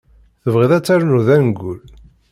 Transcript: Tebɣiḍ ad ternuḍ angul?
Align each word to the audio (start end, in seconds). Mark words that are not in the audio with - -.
Tebɣiḍ 0.41 0.71
ad 0.73 0.83
ternuḍ 0.85 1.27
angul? 1.35 1.79